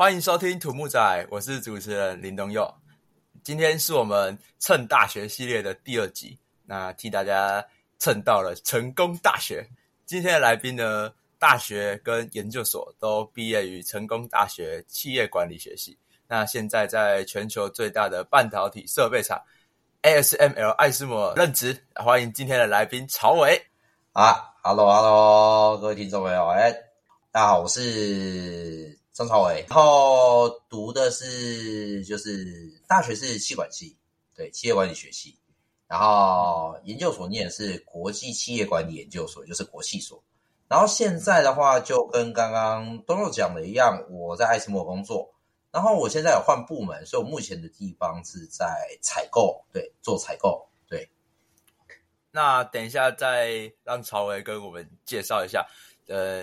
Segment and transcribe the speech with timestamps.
[0.00, 2.74] 欢迎收听土木仔，我是主持人林东佑。
[3.42, 7.62] 今天是我们蹭大学系列的第二集，那替大家
[7.98, 9.62] 蹭到了成功大学。
[10.06, 15.98] 今天的来宾呢，大学跟研究所都毕业于成功大学企业管理学系。
[16.26, 19.38] 那现在在全球最大的半导体设备厂
[20.00, 21.78] ASML 爱斯摩任职。
[21.94, 23.62] 欢迎今天的来宾曹伟。
[24.14, 26.72] 啊，Hello Hello，各位听众朋友，哎，
[27.30, 33.94] 大家好，我是张朝伟，然后读的是就是大学是气管系，
[34.34, 35.36] 对，企业管理学系，
[35.86, 40.24] 然后研究所念是国际企业管理研究所，就是国企所，
[40.68, 45.30] 然后现在的话就跟刚刚东佑讲的一样，我在艾斯摩工作，
[45.70, 48.66] 然后我现在有换部门，所以我目前的地方是在
[49.02, 50.66] 采购，对，做采购。
[50.88, 51.10] 对。
[52.30, 55.66] 那等一下再让曹维跟我们介绍一下，
[56.08, 56.42] 呃，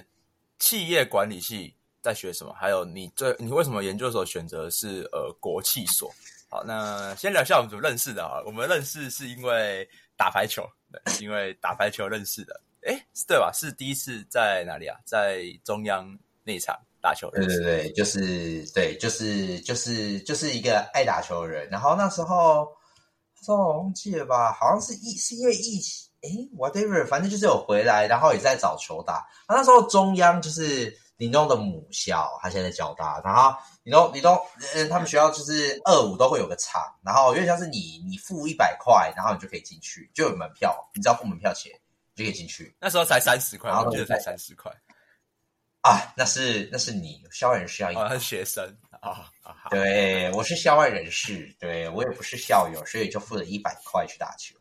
[0.59, 1.73] 企业管理系
[2.07, 2.53] 在学什么？
[2.53, 6.09] 还有你最你为什么研究所选择是呃国企所？
[6.49, 8.41] 好，那先聊一下我们怎么认识的啊？
[8.45, 10.63] 我们认识是因为打排球，
[11.19, 12.61] 因为打排球认识的。
[12.83, 13.51] 哎，对吧？
[13.53, 14.97] 是第一次在哪里啊？
[15.05, 17.29] 在中央那场打球。
[17.31, 21.69] 对对对，就是对，就是就是就是一个爱打球的人。
[21.69, 22.67] 然后那时候。
[23.45, 24.51] 说我忘记了吧？
[24.51, 29.25] 好像是疫是因为疫情，诶 w h a t e v e r 反正就是有回来，然后也在找球打。
[29.47, 33.21] 那时候中央就是林东的母校，他现在交大。
[33.23, 34.39] 然后林东林东，
[34.75, 41.71] 嗯，他们学校就是二五都会有个场，然后有点像是你你付一百块，然后你就可以进去，就有门票，你只要付门票钱
[42.15, 42.75] 就可以进去。
[42.79, 44.71] 那时候才三十块，我记得才三十块。
[45.81, 49.31] 啊，那是那是你校外人士要一学生啊，
[49.69, 54.55] 对，我是校外人士，对我也不是校友，所以就付了一百块去打球。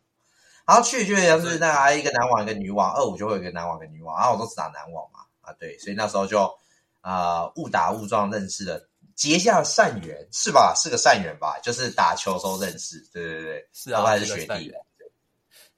[0.65, 6.53] 然后去就像是那一个男网一个女网，二五就会有一个男网一个女网，然后我都只打男网嘛，啊对，所以那时候就
[7.01, 10.73] 啊误打误撞认识了，结下善缘是吧？
[10.75, 11.57] 是个善缘吧？
[11.63, 14.73] 就是打球时候认识，对对对，是啊，还是学弟，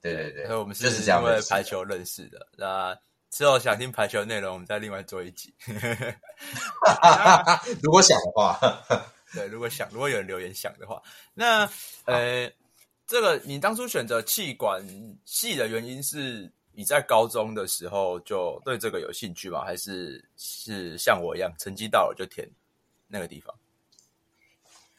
[0.00, 2.98] 对对对，所以我们是就是因为排球认识的，那。
[3.30, 5.54] 之后想听排球内容，我们再另外做一集。
[7.80, 8.58] 如果想的话，
[9.32, 11.00] 对，如果想，如果有人留言想的话，
[11.32, 11.60] 那
[12.06, 12.50] 呃，
[13.06, 14.84] 这个你当初选择气管
[15.24, 19.62] 系的原因是你在高中的时候就对这个有兴趣吗？
[19.66, 22.48] 还是是像我一样，成绩到了就填
[23.06, 23.54] 那个地方？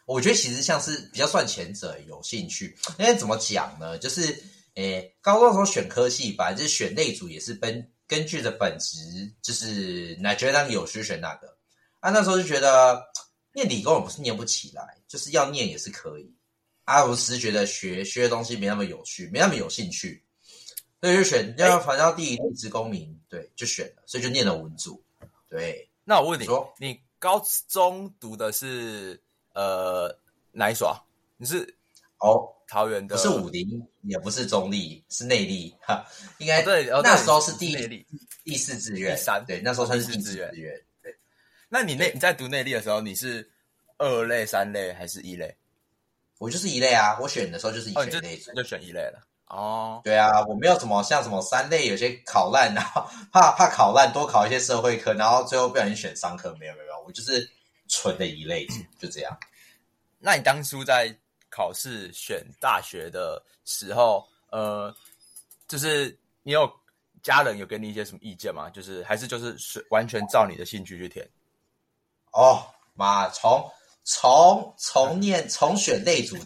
[0.05, 3.97] 我觉得其实像是比较算前者有兴趣，因为怎么讲呢？
[3.97, 4.43] 就是
[4.75, 7.89] 诶，高中的时候选科系，反正就是选内组也是分。
[8.05, 11.57] 根据的本职就是哪觉得有需选哪个
[11.99, 12.11] 啊？
[12.11, 13.03] 那时候就觉得
[13.53, 16.31] 念理工也不是念不起来，就是要念也是可以
[16.83, 17.03] 啊。
[17.03, 20.23] 我只是觉得学学的东西没那么有趣，没那么有兴趣，
[21.01, 25.01] 所以就选要反正第一立志公民，对，就选了，所以就念了文组。
[25.49, 26.47] 对，那我问你，
[26.77, 29.19] 你高中读的是
[29.53, 30.15] 呃
[30.51, 30.95] 哪一所？
[31.37, 31.75] 你是
[32.19, 32.53] 哦。
[32.71, 36.05] 桃园的不是武林，也不是中立，是内力哈。
[36.37, 37.75] 应该对，那时候是第
[38.45, 40.49] 第四志愿，第三对，那时候算是第四志愿。
[41.03, 41.13] 对，
[41.67, 43.51] 那你内你在读内力的时候，你是
[43.97, 45.53] 二类、三类还是一类？
[46.37, 49.21] 我就是一类啊，我选的时候就是一类，就选一类了。
[49.51, 57.49] 哦，对啊，我没有什么像什么三类，有些考烂， 然后怕怕考烂，多考一些社会科，然后最后不小心选商科，没有没有，我就是
[57.87, 58.65] 纯的一类，
[58.99, 59.37] 就这样。
[60.19, 61.15] 那你当初在？
[61.53, 64.95] 考试选大学的时候，呃，
[65.67, 66.71] 就是你有
[67.21, 68.69] 家人有给你一些什么意见吗？
[68.69, 71.29] 就是还是就是是完全照你的兴趣去填？
[72.31, 73.69] 哦，妈，从
[74.05, 76.37] 从从念从选类组，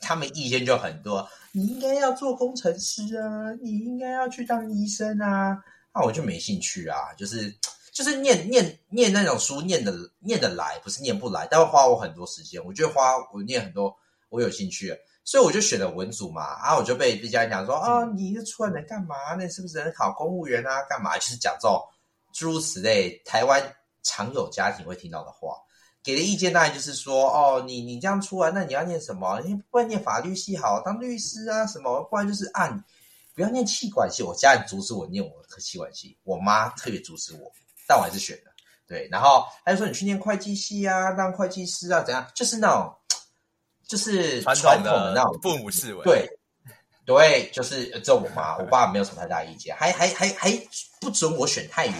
[0.00, 1.28] 他们意见就很多。
[1.52, 5.58] 你应该要做工程师啊，你应该要去当医生啊。
[5.94, 7.52] 那我就没兴趣啊，就是
[7.92, 12.64] 就是念念念那种书，念的念得来，不是念不来，但会花我很多时间。
[12.64, 13.94] 我觉得花我念很多。
[14.28, 16.62] 我有兴趣，所以我就选了文组嘛。
[16.62, 19.16] 然后我就被被家人讲说：“啊，你这出来能干嘛？
[19.36, 20.82] 那是不是能考公务员啊？
[20.88, 21.82] 干嘛？”就是讲这种
[22.32, 23.60] 诸如此类台湾
[24.04, 25.56] 常有家庭会听到的话。
[26.02, 29.40] 给的意见当然就是说：“哦，你你这样出来，那你要念什么？
[29.44, 32.02] 你不然念法律系好，当律师啊什么？
[32.04, 32.84] 不然就是按
[33.34, 37.52] 不要念气管系。”我家人阻止我念我的气管系，我妈特别阻止我，
[37.86, 38.52] 但我还是选了。
[38.86, 42.94] 对，然后他就说：“你去念会计系啊，当会计师啊，怎样？”就是那种。
[43.90, 46.24] 就是传统的那种父母思维，对
[47.04, 50.52] 对，就是这我妈，我爸没有什么太大意见，还还还还
[51.00, 51.96] 不准我选太远，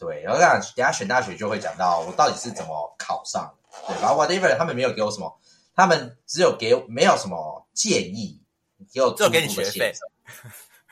[0.00, 3.54] 对，然后等下选大学就会讲到我到底是怎么考上，
[3.86, 5.40] 对，然后 whatever 他们没有给我什么，
[5.76, 8.42] 他们只有给没有什么建议，
[8.92, 9.92] 给我只有给你学费，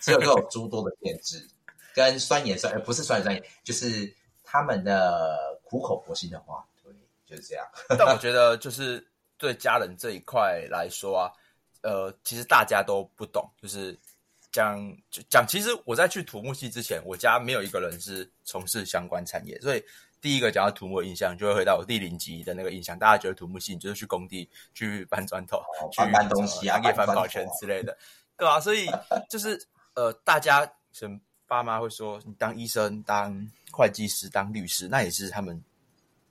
[0.01, 1.49] 只有给我诸多的限制
[1.95, 4.15] 跟酸言酸，呃不是酸言酸语，就是
[4.45, 6.65] 他们的苦口婆心的话。
[7.29, 7.67] 就是这样。
[7.99, 9.07] 但我觉得就是
[9.37, 11.33] 对家人这一块来说啊，
[11.83, 13.95] 呃，其实大家都不懂，就是
[14.59, 14.97] 讲
[15.31, 19.85] 讲，其实我在去土木系之前，我家没有一个人是从事相关产业，所以
[20.21, 22.99] 第一个讲到土木的印象，就会回到我第零级的那个印象。
[22.99, 25.63] 大家觉得土木系就是去工地去搬砖头、
[25.93, 27.97] 去搬搬东西啊、给翻搬保全之类的，
[28.37, 28.91] 对啊，所以
[29.31, 29.57] 就是
[29.95, 30.67] 呃，大家
[30.99, 33.33] 可能爸妈会说，你当医生、当
[33.71, 35.63] 会计师、当律师，那也是他们。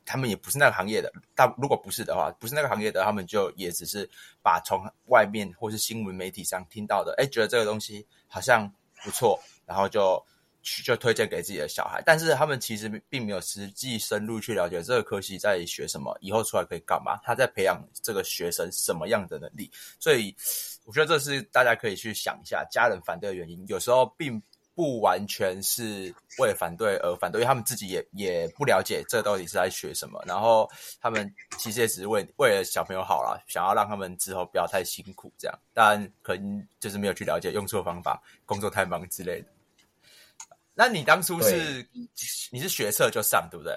[0.07, 4.09] 他们也不是那个行业的，但如果不是的话，不是那个行业的，他们就也只是
[4.41, 8.71] 把从外面或是新闻媒体上听到的，哎，觉得这个东西好像
[9.03, 10.25] 不错，然后就
[10.63, 12.01] 去就推荐给自己的小孩。
[12.05, 19.69] 但是他们其实并没有实际深入去了解这个科系在学什么，以后出来可以干嘛，他在培养这个学生什么样的能力。
[19.99, 20.33] 所以
[20.85, 24.41] 我觉得这是大家可以去想一下，家人反对的原因，有时候并。
[24.77, 30.23] 不完全是为了反对而反对，因为他们自己也也不了解这到底是在学什么。
[30.27, 30.69] 然后
[31.01, 35.59] 他们其实也只是为为了小朋友好啦，想要让他们之后不要太辛苦这样。
[35.73, 39.47] 但可能就是没有去了解用错方法，工作太忙之类的。
[40.75, 41.83] 那你当初是
[42.51, 43.75] 你是学测就上对不对？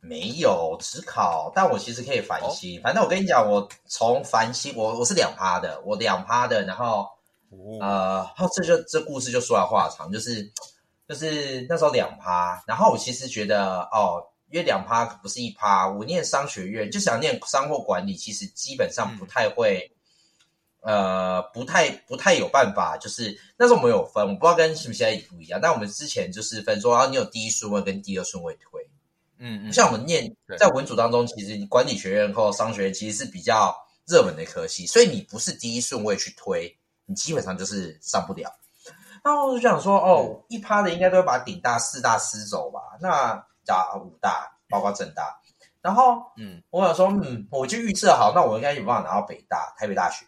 [0.00, 2.78] 没有只考，但我其实可以繁星。
[2.82, 7.08] 反正我跟你讲，我从繁星，我我是两趴的，我两趴的，然后。
[7.80, 10.50] 呃，好，这就这故事就说来话长，就是
[11.08, 19.90] 就是那时候两趴，然后我其实觉得哦，因为两趴不是一趴，我念商学院就想念商货管理，其实基本上不太会，
[20.82, 28.86] 呃，不太不太有办法，就是那时候我们有分，我不知道跟是不是现在不一样，但我们之前就是分说，啊，你有第一顺位跟第二顺位推，
[29.38, 33.74] 嗯嗯，像我们念在文组当中，其实管理学院或商学院其实是比较
[34.06, 36.77] 热门的科系，所以你不是第一顺位去推。
[37.08, 38.54] 你基本上就是上不了，
[39.24, 42.80] 然后我就想说，哦，一趴的应该都会把顶大、四大撕走吧？
[43.00, 45.40] 那加五大，包括正大，
[45.80, 50.26] 然后，嗯，我想说，嗯，我就预测好，那我应该有办法拿到北大、台北大学，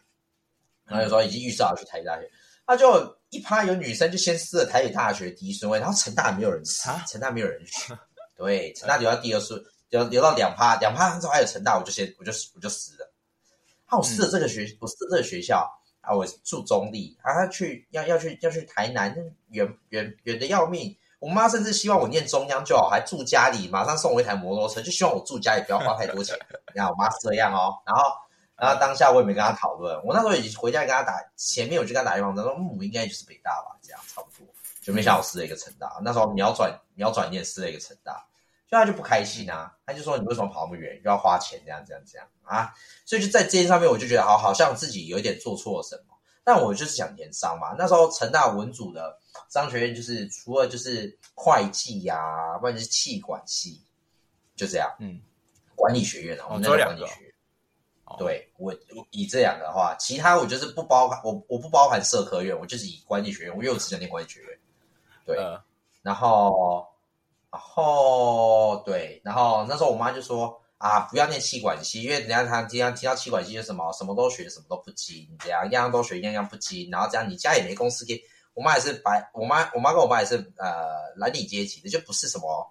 [0.86, 2.30] 然后有时候已经预测好去台北大学，
[2.66, 7.94] 那就一趴有女生就先撕了台北大学第一顺位，然后成大没有人撕，成大没有人选，
[8.38, 13.12] 对，成大留到第二顺，留留到两趴，两趴之后还有成大，我就先我就我就撕了，
[13.90, 15.70] 那我撕了这个学，我撕了这个学校。
[16.00, 19.14] 啊，我住中立啊，他去要要去要去台南，
[19.50, 20.96] 远远远的要命。
[21.18, 26.34] 我妈甚至希望我念中央就好，还住家里，马上送我一台摩托车，就希望我住家里不要花太多钱。
[26.74, 28.10] 你看我妈是这样哦，然后
[28.56, 34.46] 然后当下我也没跟她讨论，我那时候已经回家跟她打，前面我就跟她打电话，她说嗯，我应该就是北大吧，这样差不多。
[34.80, 38.26] 就没想我撕了一个成大，那时候秒转秒转念撕了一个成大。
[38.66, 42.74] 所以他就不开心啊，他就说你为什么跑那么远，又要花钱这样这样这样啊？
[43.06, 46.16] 所以就在这件上面，我就觉得好，好像自己有一点做错了什么。
[46.42, 49.16] 但我就是想填商嘛，那时候成大文组的
[49.48, 53.80] 商学院就是除了就是会计呀，不然就是气管系，
[54.56, 54.90] 就这样。
[54.98, 55.20] 嗯，
[55.76, 57.32] 管理学院啊，我们那管理学院。
[58.18, 58.74] 对我
[59.10, 64.58] 以这两个的话，其他我就是不包含，我我不包含社科院，我就是以管理学院，我又有只想念管理学院。
[65.24, 65.36] 对，
[66.02, 66.86] 然后。
[67.52, 78.18] 然后对，然后那时候我妈就说啊，不要念气管系，因为人家他经常听到气管系就什么什么都学，什么都不精，这样样样都学，样样不精，然后这样你家也没公司给。
[78.54, 82.66] 我妈也是白，我妈我妈跟我爸也是呃蓝领阶级的，就不是什么，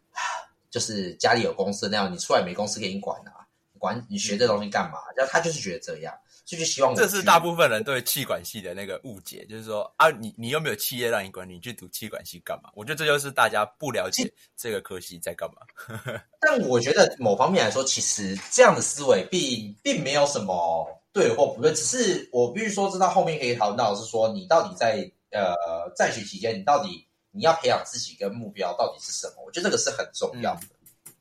[0.70, 3.44] 就是家里有公司那样，你出来没公司给你管啊，
[3.78, 4.98] 管你学这东西干嘛？
[5.14, 6.14] 然后他就是觉得这样。
[6.52, 12.68] 就是希望这是大部分人对气管系的那个误解，就是说啊，你你又没有企业让你管，你去读气管系干嘛？
[12.74, 15.62] 我觉得这就是大家不了解这个科系在干嘛。
[16.38, 29.42] 但我觉得某方面来说，其实这样的思维并并没有什么对或不对，只是我必须说，知道后面可以讨论到是说，你到底在呃在学期间，你到底你要培养自己跟目标到底是什么？
[29.46, 30.60] 我觉得这个是很重要的，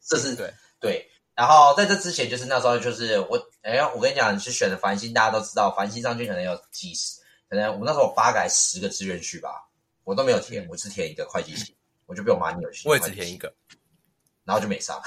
[0.06, 1.08] 这是对对。
[1.42, 7.20] 然后在这之前，就是那时候，就是我，哎，我跟你讲，你是选的繁星，大家都知道，繁星上去可能有几十，
[7.50, 9.68] 可能我那时候我八改十个志愿去吧，
[10.04, 13.52] 我都没有填，我只填一个会计系，我就被我妈扭去，我也只填一个，
[14.46, 15.02] 然后就没上，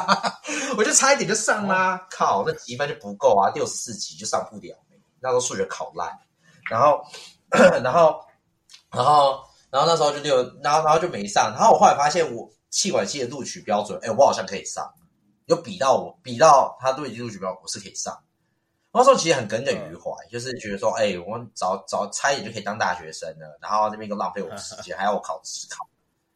[0.78, 4.74] 我就差一点就上啦，靠，那积分就不够啊，六十四级就上不了，
[5.20, 6.10] 那时候数学考烂，
[6.70, 7.02] 然后，
[7.84, 8.24] 然后，
[8.90, 14.90] 然后，然后那时候就六，然后，然后就没上，然后我后来发现，我气管系的录取标准，哎，我好像可以上。
[15.48, 18.16] 有比到我，比到他都已经录取标，我是可以上。
[18.90, 25.88] 那时候其实很耿耿于怀，就是觉得说，哎，我早早差一点就可以当大学生了，然后那边又浪费我时间， 还要我考职考，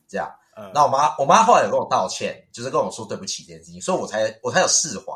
[0.06, 0.32] 这样。
[0.72, 5.12] 那我妈，我妈后来有跟我道歉，就是跟我说对不起这件事情，所以我才我才有释怀，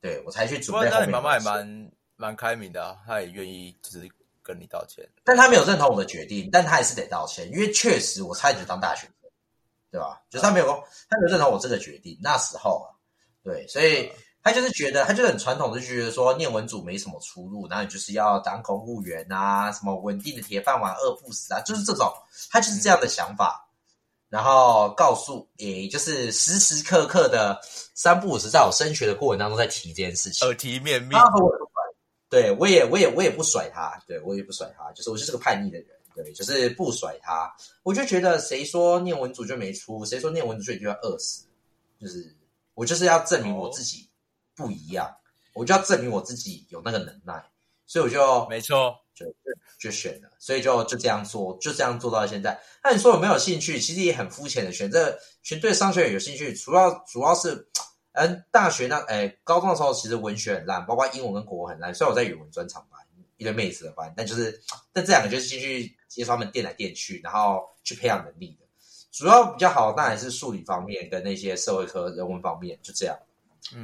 [0.00, 0.88] 对我才去准备。
[0.88, 4.08] 那你妈妈也蛮蛮开明的，她也愿意就是
[4.42, 9.30] 跟你道歉，但她没有认同我的决定，但她还是得道歉，因为确实我差一点当大学生，
[9.90, 10.22] 对吧？
[10.30, 10.66] 就是她没有，
[11.08, 12.92] 她没有认同我这个决定，那时候啊。
[13.44, 14.10] 对，所以
[14.42, 22.12] 他就是觉得，他就很传统，就觉得说念文组没什么出路，然后你就是要当公务员啊，什么稳定的铁饭碗，饿不死啊，就是这种，
[22.50, 23.68] 他就是这样的想法。
[24.28, 27.60] 然后告诉，也就是时时刻刻的
[27.94, 31.18] 三不五时，在我升学的过程当中在提这件事情，耳提面命。
[32.30, 37.54] 对我也，我也，我也不甩他，对我也不甩他，就是我就是个叛逆的人，对，就是不甩他。
[37.82, 40.02] 我就觉得，谁说念文组就没出？
[40.06, 41.44] 谁说念文组就一定要饿死？
[42.00, 42.34] 就是
[42.82, 44.10] 我就是要证明我自己
[44.56, 45.08] 不一样，
[45.54, 47.40] 我就要证明我自己有那个能耐，
[47.86, 49.24] 所以我就没错，就
[49.78, 52.60] 就选了，所以就就这样做，就这样做到现在。
[52.82, 53.78] 那你说有没有兴趣？
[53.78, 57.68] 其实也很肤浅的选这选对商学院有兴趣，主要主要是。
[58.14, 61.94] 嗯，大学那哎，高中的时候其实文学很烂，包括英文跟国文很烂。
[61.94, 63.00] 虽然我在语文专场班，
[63.38, 64.62] 一堆妹子的班，但就是，
[64.92, 68.61] 但这两个就是进去接他们垫来垫去，然后去培养能力的。
[69.12, 73.16] 主要比较好，那还是数理方面跟那些社会科、人文方面，就这样。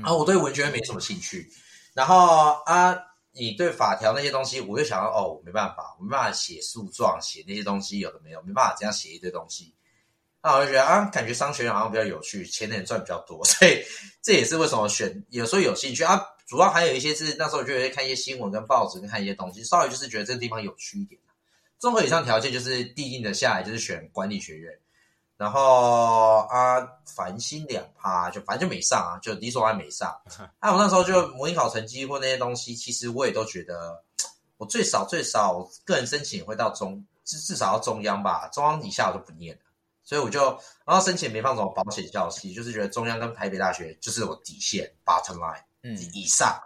[0.03, 1.49] 啊，我对文学没什么兴趣。
[1.93, 2.97] 然后啊，
[3.33, 9.75] 你对法条那些东西，我就想到哦，我没办法，我没办法写诉状，写那些东西有的没有，没办法这样写一堆东西。
[10.43, 13.85] 那我就觉得啊，感觉商学院好像比较有趣，钱能赚比较多，所以
[14.23, 16.25] 这也是为什么选有时候有兴趣啊。
[16.47, 21.21] 主要还有一些是那时候就会看一些新闻跟报纸，跟看一些东西，稍微就是觉得这个地方有趣一点。
[21.79, 24.73] 综合以上条件，就是递进的下来就是选管理学院。
[25.38, 30.11] 然后啊，繁星两趴就反正就没上啊，就理所当然没上。
[30.59, 34.02] 啊，我那时候就模拟考成绩或那些东西，其实我也都觉得，
[34.57, 39.62] 我最少最少个人申请会到中至至少要中央吧，中央以下我就不念了。
[40.02, 40.40] 所以我就，
[40.85, 46.59] 然后申请没放什么保险校系，就是觉得中央跟台北大学就是我底线，bottom line，嗯，以上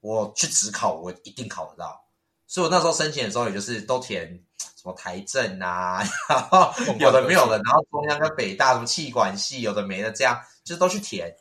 [0.00, 2.04] 我去只考我一定考得到。
[2.46, 4.44] 所以我那时候申请的时候，也就是都填
[4.76, 11.34] 什么台政啊， 然后有的没有的，然后中央跟北大什么气管系有的没的，这样就是都去填。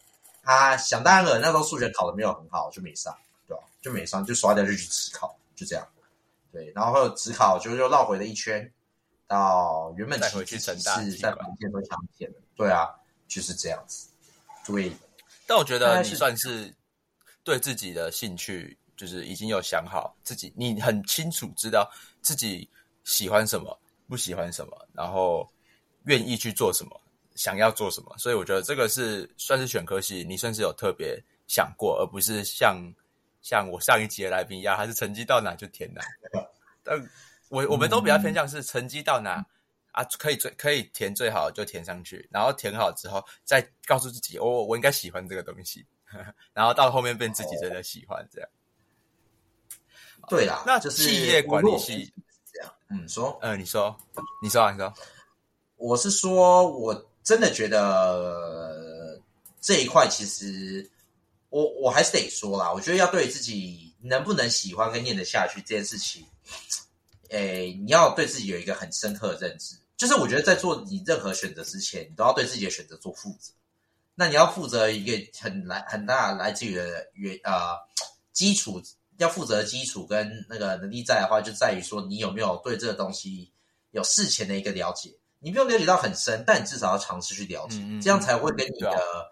[0.44, 3.16] 啊，想当然了，那时候数学考的没有很好，就没上，
[3.48, 3.64] 对吧？
[3.82, 5.88] 就没上，就刷掉就去只考，就这样。
[6.52, 8.72] 对，然后只考就又绕回了一圈。
[9.28, 12.90] 到原本回去成大是在房间都强填的，对啊，
[13.28, 14.08] 就是这样子。
[14.66, 14.92] 对，
[15.46, 16.74] 但我觉得你算是
[17.44, 21.88] 对自己的兴趣，就是已经有想好自己，你很清楚知道
[22.24, 22.68] 自己
[23.10, 23.76] 喜欢什么，
[24.08, 25.52] 不喜欢什么，然后
[26.06, 27.02] 愿意去做什么，
[27.34, 28.16] 想要做什么。
[28.20, 32.78] 所以我觉得这个是算是选科系，你算是有特别想过，而不是像
[33.42, 36.02] 像我上一集的来宾一样，还是成绩到哪就填哪。
[36.86, 37.10] 但
[37.50, 39.44] 我我们都比较偏向是成绩到哪
[39.92, 45.84] 啊，可以最可以填最好就填上去，然后填好之后再告诉自己，哦我应该喜欢这个东西，
[46.54, 48.50] 然后到后面变自己真的喜欢这样。
[50.28, 52.14] 对啦，那就是企业管理系。
[52.90, 53.96] 嗯，说，呃，你说，
[54.42, 54.94] 你说啊，你说，
[55.76, 59.22] 我是说，我真的觉得
[59.62, 60.90] 这一块其实，
[61.50, 66.26] 我我还是得说啦，我觉得要对自己能不能喜欢跟念得下去这件事情。
[67.30, 73.54] 诶，你要对自己有一个很深刻的认知，就是我觉得在做你任何选择之前，你都要对自己的选择做负责。
[74.16, 77.78] 那你要负责一个很来很大来自于的原呃
[78.34, 78.82] 基础，
[79.20, 83.54] 要负责的基础跟那个能力在的话，就在于说你有没有对这个东西
[83.92, 85.16] 有事前的一个了解。
[85.40, 89.32] 你不用了解到很深，但你至少要尝试去了解，这样才会跟你的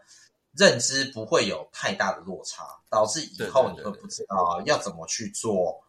[0.54, 5.84] 认知不会有太大的落差，导致以后你会不知道要怎么去做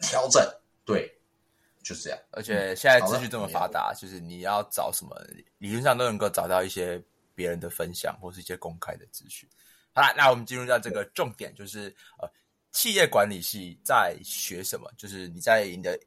[0.00, 0.42] 调整。
[0.84, 1.08] 对，
[1.84, 2.18] 就是这样。
[2.32, 5.16] 而且现在资讯这么发达，就是你要找什么，
[5.58, 7.00] 理论上都能够找到一些
[7.34, 9.48] 别人的分享或是一些公开的资讯。
[9.92, 12.28] 好了，那我们进入到这个重点，就是呃，
[12.72, 14.90] 企业管理系在学什么？
[14.96, 15.98] 就是你在你的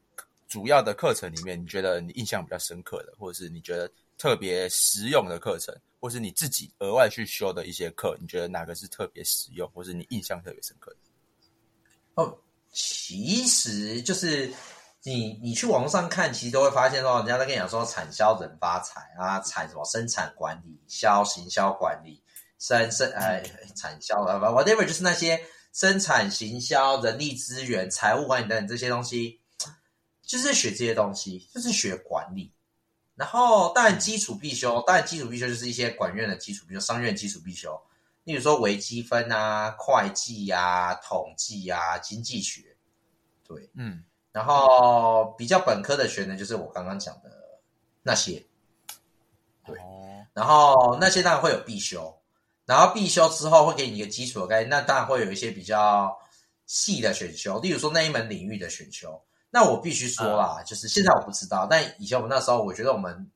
[0.48, 10.96] 主要的课程里面，你觉得你印象比较深刻的，或者是你觉得特别实用的课程，或是你自己额外去修的一些课，你觉得哪个是特别实用，或是你印象特别深刻的？
[12.14, 12.38] 哦。
[12.78, 14.52] 其实就是
[15.02, 22.22] 你，你去网络上看，其实都会发现说，人家在跟你讲说，产销人发财啊，产什么生产管理、销行销管理、
[22.58, 23.42] 生生哎
[23.74, 25.42] 产销啊，whatever，就是那些
[25.76, 29.38] 生产、行销、人力资源、财务管理等等这些东西，
[30.22, 32.50] 就是学这些东西，就是学管理。
[33.14, 37.78] 然后当然基础必修，当然基础必修就是一些管院的基础，比如商院基础必修。
[38.24, 42.74] 例如说微积分啊、会计啊、统计啊、经济学，
[43.46, 44.02] 对，嗯，
[44.32, 47.30] 然后比较本科的学呢，就是我刚刚讲的
[48.02, 48.42] 那些，
[49.66, 49.78] 对，
[50.32, 52.18] 然后那些当然会有必修，
[52.66, 56.14] 然后必修之后会给你一个基础的概念，那当然会有一些比较
[56.66, 59.18] 细的选修，例如说那一门领域的选修，
[59.50, 63.30] 那我必须说啦，就是现在我不知道，但以前我们那时候，我觉得我们。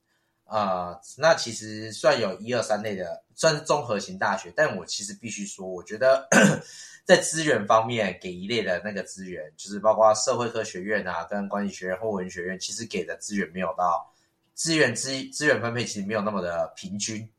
[0.52, 6.26] 呃，那其实算有一二三类的，算是综合型大学，但我其实必须说，我觉得
[7.06, 14.12] 在资源方面给一类的那个资源，就是包括社会科学院啊，跟管理学院或文学院，其实给的资源没有到
[14.54, 17.30] 资源资资源分配，其实没有那么的平均，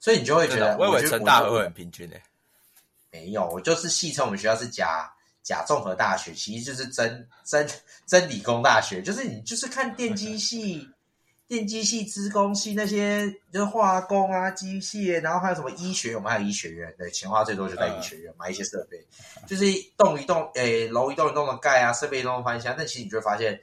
[0.00, 2.20] 所以你就会觉得，我以为成大会很平均诶，
[3.12, 5.08] 没有，我就是戏称我们学校是假
[5.42, 7.68] 假综合大学，其实就是真真
[8.06, 10.88] 真理工大学，就是你就是看电机系。
[11.50, 19.04] 电机系、资工系那些就是化工啊、机械，然后还有什么医学，我们还有医学院，对，钱花最多就在医学院买一些设备，
[19.48, 19.64] 就是
[19.96, 22.72] 动一动，诶，楼一栋一栋的盖啊，设备一栋翻箱。
[22.78, 23.60] 但其实你就会发现，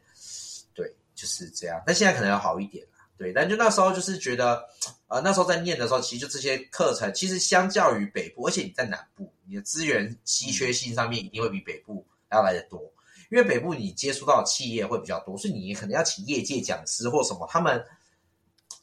[0.74, 1.82] 对，就是这样。
[1.86, 3.32] 但现在可能要好一点了，对。
[3.32, 4.62] 但就那时候就是觉得，
[5.08, 12.82] 呃，那时候在念的时候，其实就这些课程，其实相较于北部，而且你在南部，你的资源稀缺性上面一定会比北部要来的多。
[13.30, 17.84] 因为北部你接触到的企业会比较多，所以你可能要请业界讲师或什么，他们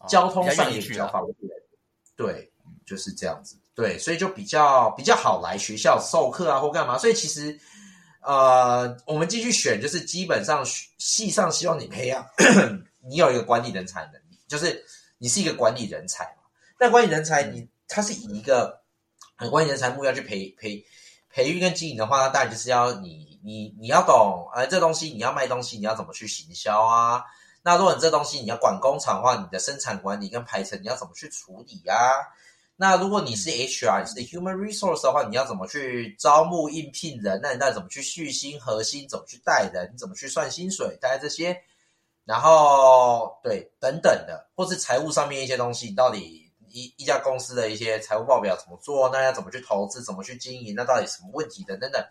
[0.09, 1.51] 交通上也比较方便。
[2.15, 2.51] 对，
[2.85, 3.57] 就是这样子。
[3.75, 6.97] 对，所以就比较比较好来学校授课啊，或干嘛。
[6.99, 7.59] 所以其实，
[8.21, 10.63] 呃，我们继续选，就是基本上
[10.99, 12.25] 系上希望你培养
[13.09, 14.85] 你有一个管理人才能力，就是
[15.25, 16.43] 你是一个管理人才嘛。
[16.79, 18.83] 但管理人才，你他是以一个
[19.51, 20.85] 管理人才目标去培培
[21.31, 23.33] 培育跟经营的话，那当然就是要你。
[23.47, 27.23] 你你要懂，哎，这东西你要卖东西，你要怎么去行销啊？
[27.63, 31.95] 那如果你这东西你要管工厂的话，你的生产管理跟排程你要怎么去处理啊？
[32.77, 37.39] 那如果你是 HR，你是 Human Resource 的话，你要怎么去招募应聘人？
[37.43, 39.07] 那你到底怎么去续薪、核心？
[39.11, 39.91] 怎么去带人？
[39.93, 40.97] 你怎么去算薪水？
[40.99, 41.61] 大概这些，
[42.25, 49.09] 然后对等等的，或是财务上面一些东西，你到底一一家公司的一些财务报表怎么做？
[49.11, 50.03] 那要怎么去投资？
[50.03, 50.75] 怎么去经营？
[50.75, 51.77] 那到底什么问题的？
[51.77, 52.05] 等等。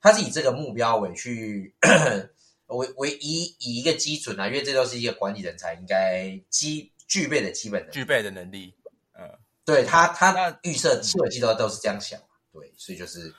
[0.00, 1.74] 他是以这个目标为去
[2.68, 8.74] 为为以以一个基准啊，因为这都是一个管理人才应该基具备的基本的具备的能力。
[9.12, 9.28] 嗯，
[9.64, 12.18] 对他他预设基本计都都是这样想，
[12.52, 13.34] 对，所以就是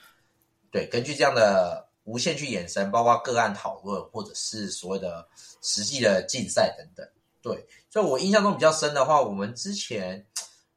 [0.69, 5.27] 对根据这样的无限去延伸，包括个案讨论或者是所谓的
[5.61, 7.07] 实际的竞赛等等。
[7.41, 10.25] 对，所以我印象中比较深的话，我们之前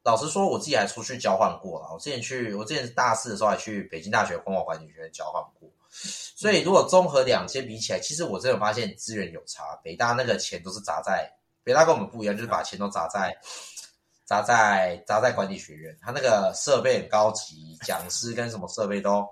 [0.02, 1.88] 老实说，我自己还出去交换过了。
[1.92, 5.68] 我之前去，我之前大四的时候还去北京大学公共管理学院交换过。
[6.36, 9.78] 所以，如果综合两间比起来，其实我真的发现资源有差。
[9.84, 11.30] 北大那个钱都是砸在
[11.62, 13.34] 北大，跟我们不一样，就是把钱都砸在
[14.24, 15.96] 砸在砸在管理学院。
[16.02, 19.24] 他那个设备很高级，讲师跟什么设备都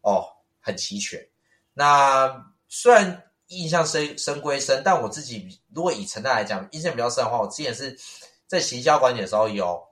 [0.00, 0.26] 哦
[0.68, 1.26] 很齐全。
[1.72, 7.98] 那虽然印象深深归深，但我自己如果以陈大来讲，印象比较深的话，我之前是
[8.46, 9.82] 在行销管理的时候有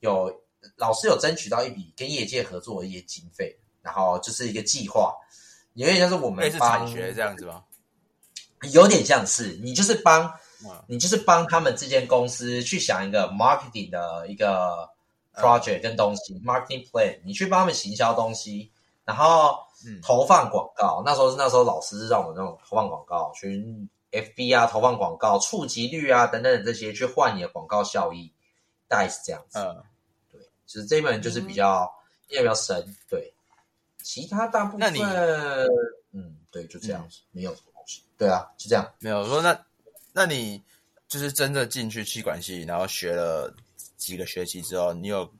[0.00, 0.42] 有
[0.76, 5.14] 老师有争取到一笔跟业界合作的一些经费，然后就是一个计划。
[5.74, 7.62] 有点像是我们帮学这样子吗？
[8.72, 10.32] 有点像是你就是帮，
[10.86, 14.88] 你就是帮他们这间公司去想一个 marketing 的一个
[15.34, 18.71] project 跟东西，marketing plan，你去帮他们行销东西，
[19.04, 19.58] 然后
[20.02, 21.02] 投放广告。
[21.04, 23.48] 那时候是那时候老师让我们那种投放广告，去
[24.10, 28.32] FB 啊，投放广告，触及率啊等等这些去换你的广告效益，
[28.88, 29.58] 大概是这样子。
[29.58, 29.82] 嗯，
[30.30, 31.92] 对，其实这一本就是比较
[32.28, 33.32] 印象比较深，对。
[34.04, 34.92] 其他大部分，
[36.10, 38.02] 嗯，对，就这样子，没有什么东西。
[38.18, 38.92] 对啊，就这样。
[38.98, 39.56] 没有说那，
[40.12, 40.60] 那你
[41.06, 43.54] 就是真的进去气管系，然后学了
[43.96, 45.32] 几个学期之后，你有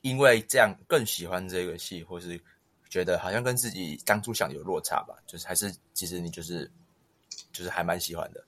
[0.00, 2.40] 因为这样更喜欢这个系，或是
[2.88, 5.14] 觉得好像跟自己当初想有落差吧？
[5.26, 6.70] 就是还是其实你就是
[7.52, 8.44] 就是还蛮喜欢的。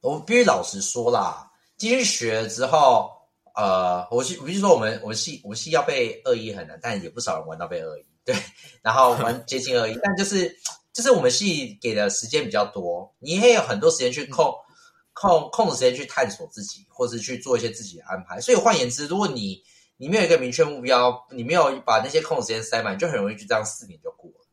[0.00, 3.10] 我必须老实说啦，进去学了之后，
[3.54, 8.04] 呃，我是我是说我们我们系我们系要被恶意很难，但也不少人玩到被恶意。
[8.24, 8.34] 对，
[8.82, 10.54] 然后玩接近恶意，但就是
[10.92, 14.54] 就是我们系给的时间比较多，你也有很多时间去控
[15.12, 18.40] 控控制时间去探索自己，或是去做一些自己的安排。
[18.40, 19.62] 所以换言之，如果你
[19.96, 24.46] 你没有一个明确目标，你没有把那些空时间塞满，就很容易就这样四年就过了。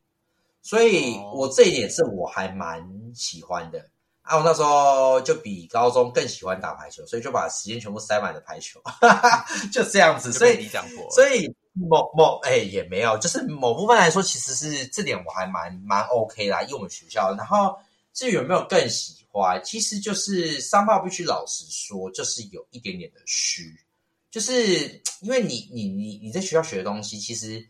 [0.62, 3.84] 所以我这一点是我还蛮喜欢的
[4.22, 4.36] 啊！
[4.36, 8.80] 我那时候就比高中更喜欢打排球，所以就把时间全部塞满了排球，
[9.72, 10.32] 就这样子。
[10.32, 11.54] 所以你讲过所以。
[11.74, 17.34] 某某哎也没有，就是某部分来说，其实是这点我还蛮蛮 OK 啦，因为我们学校。
[17.34, 17.74] 然后
[18.12, 23.74] 至于有没有更喜欢，其实就是商报必须老实说，就是有一点点的虚，
[24.32, 27.64] 就是因为你你你你在学校学的东西，其实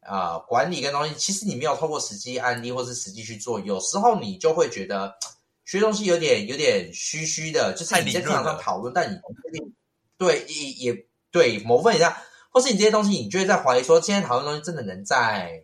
[0.00, 5.16] 啊管理跟东西，其实你没有透过实际案例或是实际去做，有时候你就会觉得
[5.64, 9.74] 学东西有点有点虚虚的，就是你在课堂上讨论，但你不确定
[10.18, 12.14] 对也也对某部分上。
[12.52, 15.62] 或是你这些东西，你就会在怀疑说，今天讨论东西真的能在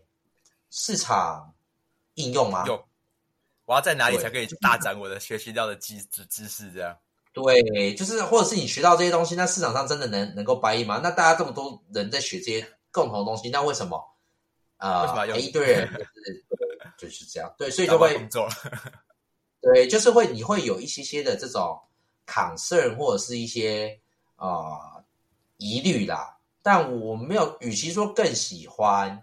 [0.70, 1.52] 市场
[2.14, 2.64] 应用吗？
[2.64, 2.86] 有，
[3.64, 6.70] 我要在哪里才可以大展我的学习到的知知知识？
[6.70, 6.96] 这样
[7.44, 10.98] 对，就是或者是你学到这些东西，那市场上真的能能够白吗？
[11.02, 14.02] 那大家这么多人在学这些共同的东西，那为什么
[14.78, 16.44] 呃一堆人就是
[16.96, 17.54] 就是这样？
[17.58, 18.18] 对，所以就会
[19.60, 21.78] 对，就是会你会有一些些的这种
[22.26, 24.00] concern 或者是一些
[24.36, 25.04] 啊
[25.58, 26.38] 疑虑啦。
[26.62, 29.22] 但我没有，与其说更喜欢，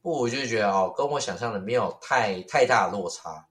[0.00, 3.46] 不，我就觉得哦，跟我想象的没有太太大的落差。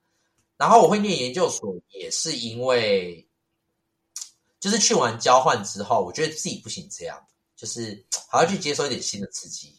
[0.58, 3.26] 然后我会念研究所，也是因为。
[4.62, 7.19] 就是去完交换之后，我觉得自己不行这样，
[7.56, 9.76] 就是还要去接受一点新的刺激。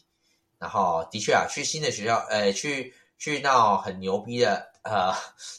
[0.59, 5.13] 然后的确啊，去新的学校，呃，去去到很牛逼的呃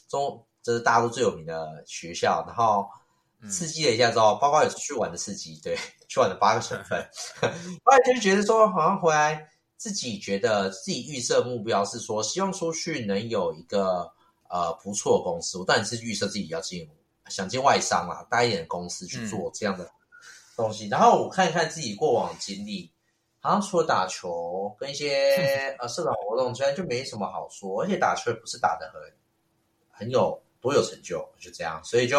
[0.07, 2.43] 中，这是大陆最有名的学校。
[2.47, 2.87] 然后
[3.49, 5.75] 刺激了一下之后，包括有去玩的刺激，对，
[6.07, 7.03] 去玩了八个省份。
[7.83, 14.11] 后来就觉得说，好像回来自己觉得自己预设目标是说，希望出去能有一个
[14.49, 15.57] 呃不错的公司。
[15.57, 16.91] 我当然是预设自己要进入。
[17.29, 19.89] 想进外商啦，大一点的公司去做这样的
[20.55, 20.87] 东西。
[20.87, 22.91] 然后我看一看自己过往经历，
[23.39, 27.81] 好像除了打球跟一些 呃社团活动之外，就没什么好说。
[27.81, 29.01] 而且打球也不是打的很
[29.89, 31.81] 很有多有成就，就这样。
[31.83, 32.17] 所以就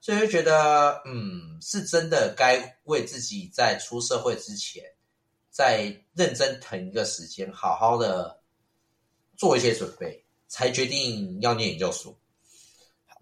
[0.00, 4.84] 所以就觉得，嗯，是真的该为自己在出社会之前，
[5.50, 8.40] 在认真腾一个时间，好好的
[9.36, 12.16] 做一些准备，才决定要念研究所。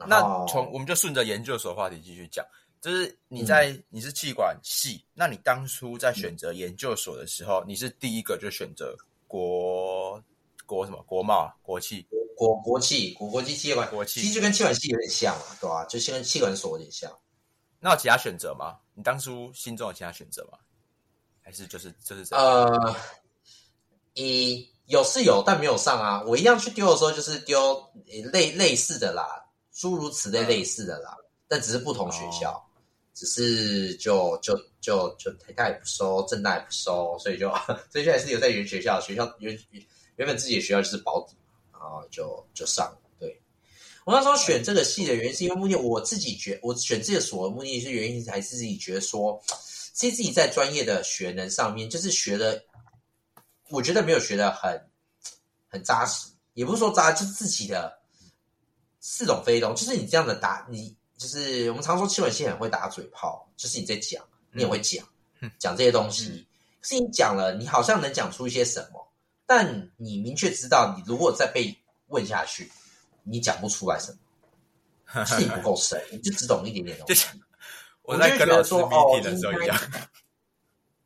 [0.07, 2.45] 那从我们就顺着研究所话题继续讲，
[2.81, 10.23] 就是你在你是气管系，那你当初在选择研究所的时候，你是第一个就选择国
[10.67, 15.85] 国什么国贸国企国国企国国际企业管国企，其实就跟气管系有点像啊，对吧？
[15.85, 17.11] 就跟气管所有点像。
[17.79, 18.79] 那有其他选择吗？
[18.95, 20.59] 你当初心中有其他选择吗？
[21.43, 22.95] 还是就是就是呃，
[24.15, 26.23] 一有是有，但没有上啊。
[26.27, 27.91] 我一样去丢的时候，就是丢
[28.33, 29.40] 类类似的啦。
[29.81, 31.17] 诸如此类类似的啦，
[31.49, 32.63] 但只是不同学校，
[33.15, 37.49] 只是就就就就台大也不收，政大也不收，所以就
[37.91, 39.59] 所以现在是有在原学校，学校原
[40.17, 41.35] 原本自己的学校就是保底，
[41.73, 42.95] 然后就就上。
[43.19, 43.41] 对
[44.05, 49.43] 我那时候选这个系的原因，是因为目的我自己觉我选这个所的目的是原因，还是自己觉得说，
[49.95, 52.63] 其实自己在专业的学能上面，就是学的，
[53.71, 54.79] 我觉得没有学的很
[55.71, 57.99] 很扎实，也不是说扎，就是自己的。
[59.01, 65.05] 似懂非懂，就是你这样的打，你就是我们常说气管系很会打嘴炮，就是你在讲，你也会讲，
[65.59, 66.47] 讲这些东西。
[66.81, 69.13] 可是你讲了，你好像能讲出一些什么，
[69.47, 71.77] 但你明确知道，你如果再被
[72.09, 72.71] 问下去，
[73.23, 74.13] 你讲不出来什
[75.15, 77.27] 么， 是你不够深，你就只懂一点点东西。
[78.03, 79.79] 我在跟老师哦，的时候一样。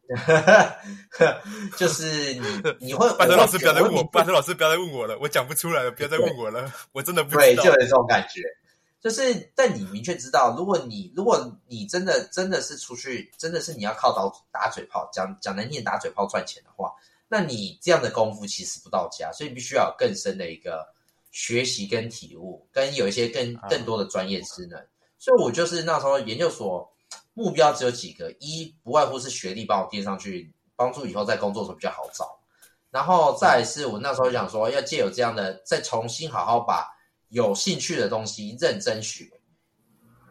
[1.79, 2.43] 就是你，
[2.79, 8.43] 你会 拜托老师不要再问我，拜托老师不要再问我了，我讲不出来了，不要再问我了，我真的不知道对，就有这种感觉。
[9.01, 16.93] 就是，但你明确知道，如果你如果你真的真的是出去，真的是你要靠打打嘴炮，讲讲难念打嘴炮赚钱的话，
[17.29, 20.87] 那你这样的功夫其实不到家，所以必须要有更深的一个
[21.31, 24.79] 学习跟体悟，跟有一些更更多的专业知能。
[25.19, 26.91] 所以我就是那时候研究所。
[27.35, 32.41] 目标只有几个，一不外乎是学历帮我垫上去，帮助以后在工作时候比较好找。
[32.91, 36.89] 然后再是我那时候想说，要借有这样的，再重新好好把
[37.29, 39.29] 有兴趣的东西认真学，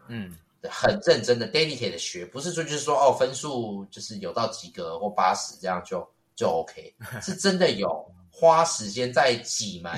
[0.08, 0.34] 嗯，
[0.70, 9.92] 很认真的 dedicate 的学，不是说就是说哦分数就是有到及格或八十这样就就 OK， 是真的有花时间在挤门，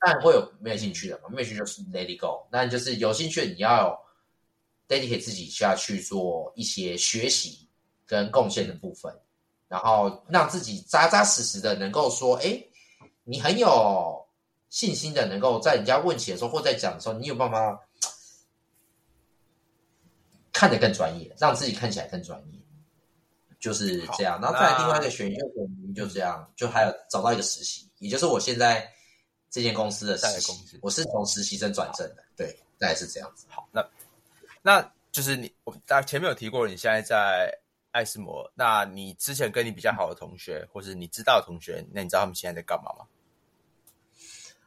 [0.00, 1.28] 但会有没有兴趣的嘛？
[1.30, 3.96] 没有兴趣就是 let it go，那就是有兴趣你要
[4.88, 4.96] 有。
[4.96, 7.68] dedicate 自己下去做一些学习
[8.06, 9.12] 跟贡献的部分，
[9.66, 12.56] 然后让自己扎扎实实的能够说，哎，
[13.24, 14.24] 你很有
[14.70, 17.76] 信心的，能够在人家问起的时候或在讲的时候，你有办法
[20.52, 22.60] 看得更专业，让自己看起来更专业，
[23.58, 24.40] 就是这样。
[24.40, 25.50] 然后再另外一个选用
[25.82, 28.88] 原就这样，就还有找到一个实习，也就是我现在
[29.50, 33.46] 这间公司的实习，我是从实习生转正的，对，大概是这样子。
[33.48, 33.84] 好，那。
[34.66, 37.56] 那就是你，我大前面有提过，你现在在
[37.92, 38.50] 爱斯摩。
[38.52, 43.06] 那你之前跟你比较好的同学，或是你知道的同学，那你知道他们现在在干嘛吗？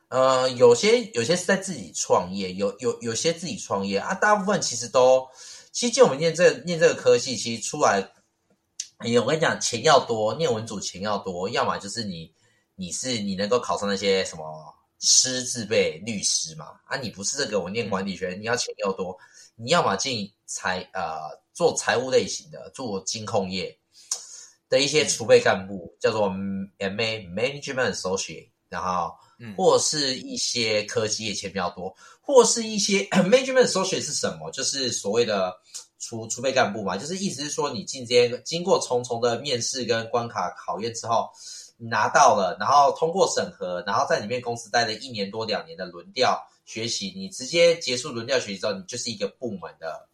[0.07, 4.13] 呃，有些有些是在自己创业，有有有些自己创业啊。
[4.13, 5.27] 大部分其实都，
[5.73, 7.99] 其实就我们念这念这个科系，其实出来，
[8.99, 12.33] 哎呀，我跟你讲，钱要多，念文组钱要多，要么就是你
[12.75, 16.79] 你是你能够考上那些什么师自备律师嘛？
[16.85, 19.19] 啊，你不是这个，我念管理学，你要钱要多。
[19.61, 21.19] 你要么进财呃
[21.53, 23.77] 做财务类型的，做金控业
[24.69, 34.49] 的一些储备干部，叫做 M A Management Associate，然后嗯或是一些科技业钱比较多，或是一些 management associate 是什么？
[34.51, 35.53] 就是所谓的
[35.99, 41.27] 储储备干部嘛，就是意思是说你进这些经过重重的面试跟关卡考验之后，你
[41.79, 50.07] 拿到了，然后通过审核，然后在里面公司待了一年多两年的轮调学习，你直接结束轮调学习之后，你就是一个部门的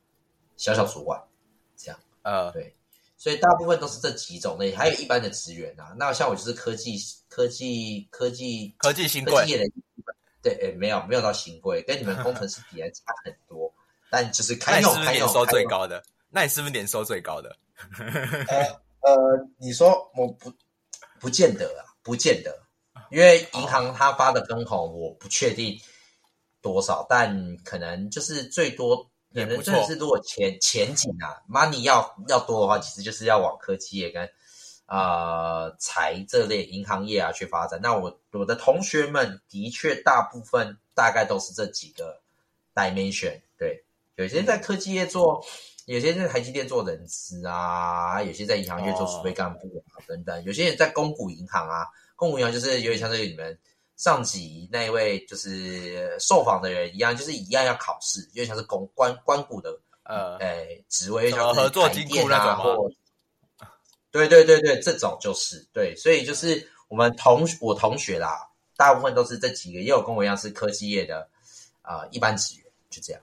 [0.58, 1.21] 小小主管，
[1.75, 1.99] 这样。
[2.21, 2.75] 呃，对，
[3.17, 5.93] 所以大部分都是这几种类，还有一般的职员啊。
[5.97, 6.97] 那像我就是科技、
[7.28, 9.45] 科技、科技、科技新贵
[10.41, 13.73] 对，诶，没有没有到新贵，跟你们工程师比还差很多。
[14.12, 16.04] 但就是那开用你是不是开用年收最高的？
[16.30, 17.56] 那你是不是年收最高的？
[18.47, 20.51] 呃呃，你说我不
[21.19, 22.58] 不见得啊，不见得，
[23.10, 25.80] 因为银行它发的分红我不确定
[26.62, 29.10] 多少，但可能就是最多。
[29.34, 34.30] 可能真的是，如果前前景啊，money 要要多的话，其实就是要往科技业跟
[34.86, 37.78] 呃财这类银行业啊去发展。
[37.84, 42.21] 那我我的同学们的确大部分大概都是这几个
[42.73, 43.84] dimension，对，
[44.15, 45.45] 有些在科技业做，
[45.85, 53.57] 有些在台积电做人资啊，有些在银行业做储备干部啊、等等，有些人在公股银行啊，公股银行就是有点像这个你们
[53.95, 62.95] 上级那一位就是受访的人一样，就是一样要考试，有点像是公关关股的呃，诶职位，像合作金台电啊，库那种
[64.11, 71.29] 对对对对，这种就是对，所以就是我们同我同学啦，大部分都是这几个，也有跟我一样是科技业的
[71.81, 73.21] 啊、呃一般职员，就这样。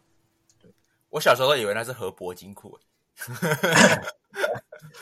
[1.12, 2.78] 我小时候都以为那是河伯金库，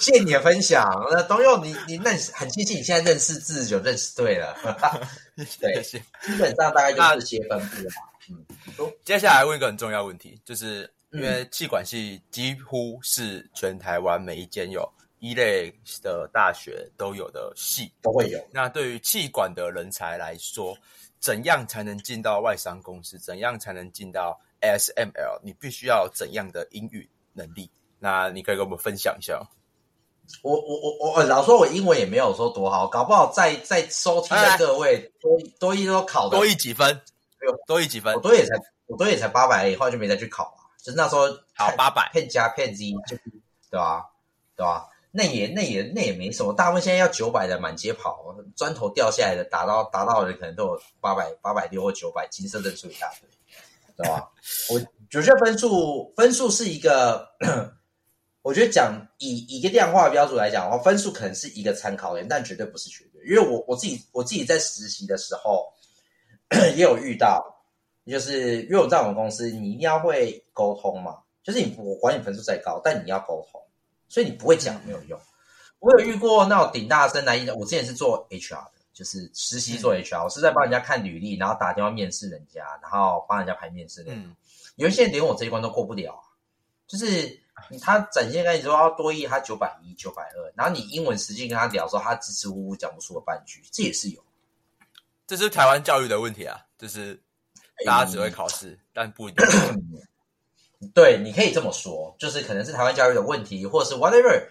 [0.00, 0.84] 谢谢你的分享。
[1.08, 4.56] 那东佑，你你认识很庆幸你现在认识字就认识对了，
[5.60, 5.98] 对谢谢。
[6.22, 7.94] 基本上大概就是这些分布嘛。
[8.28, 8.44] 嗯，
[9.04, 10.80] 接下来问一个很重要问题，就是
[11.12, 14.84] 因嗯为气管系几乎是全台湾每一间有
[15.20, 17.92] 一类的大学都有的系。
[18.02, 18.44] 都会有。
[18.50, 20.76] 那对于气管的人才来说，
[21.20, 23.16] 怎样才能进到外商公司？
[23.16, 25.40] 怎样才能进到 ASML？
[25.42, 27.70] 你必须要怎样的英语能力？
[27.98, 29.40] 那你可以跟我们分享一下。
[30.42, 37.00] 我我我我，呃老说我英文也没有说多好，搞不好在在收听的各位多多一都考的多一几分？
[37.66, 38.20] 多一几分我？
[38.20, 38.54] 多也才
[38.86, 40.52] 我多也才八百而已，后来就没再去考了。
[40.82, 42.84] 就是那时候好800骗加骗是
[43.70, 44.04] 对吧、
[44.56, 53.28] 对吧、那也那也那也没什么，大部分现在要九百的满街跑，砖头掉下来的打到打到的人可能都有八百八百六或九百，金色证书一大堆，
[54.02, 54.30] 对吧？
[54.70, 54.80] 我
[55.12, 57.28] 我觉得分数分数是一个，
[58.42, 63.22] 我觉得讲以以一个量化标准来讲的话，分数可能是一个参考点，但绝对不是绝对。
[63.26, 65.66] 因为我我自己我自己在实习的时候
[66.76, 67.44] 也有遇到，
[68.06, 73.60] 就是因为我在我们公司，你一定要会沟通嘛，就是你我管你分数再高，但你要沟通，
[74.08, 75.20] 所以你不会讲没有用。
[75.78, 84.04] 我有遇过那种顶大生来的，我之前是做 HR 的，就是实习做 HR，、我是在帮人家看履历，然后打电话面试人家，然后帮人家排面试。
[84.06, 84.36] 嗯，
[84.76, 86.20] 有一些人连我这一关都过不了啊，
[86.86, 87.40] 就是
[87.80, 94.22] 他展现跟你说要多一，他九百一、九百二，然后你英文实际跟他聊的时候，他支支吾吾讲不出个半句，这也是有。
[95.26, 97.18] 这是台湾教育的问题啊，就是
[97.86, 99.42] 大家只会考试，但不一定。
[100.92, 104.46] 对，你可以这么说，就是可能是台湾教育的问题，或者是 whatever。